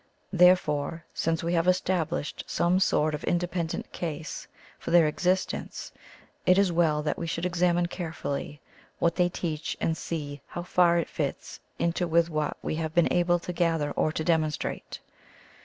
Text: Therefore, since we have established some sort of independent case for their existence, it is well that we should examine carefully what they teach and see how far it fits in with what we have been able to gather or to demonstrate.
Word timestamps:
Therefore, 0.33 1.05
since 1.13 1.43
we 1.43 1.53
have 1.53 1.67
established 1.67 2.43
some 2.47 2.79
sort 2.79 3.13
of 3.13 3.23
independent 3.25 3.91
case 3.91 4.47
for 4.79 4.89
their 4.89 5.05
existence, 5.05 5.91
it 6.43 6.57
is 6.57 6.71
well 6.71 7.03
that 7.03 7.19
we 7.19 7.27
should 7.27 7.45
examine 7.45 7.85
carefully 7.85 8.59
what 8.97 9.15
they 9.15 9.29
teach 9.29 9.77
and 9.79 9.95
see 9.95 10.41
how 10.47 10.63
far 10.63 10.97
it 10.97 11.07
fits 11.07 11.59
in 11.77 11.93
with 12.09 12.31
what 12.31 12.57
we 12.63 12.73
have 12.77 12.95
been 12.95 13.13
able 13.13 13.37
to 13.37 13.53
gather 13.53 13.91
or 13.91 14.11
to 14.11 14.23
demonstrate. 14.23 14.99